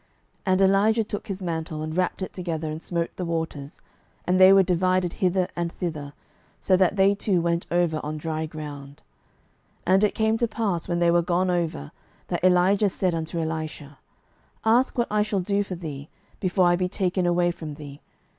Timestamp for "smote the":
2.81-3.23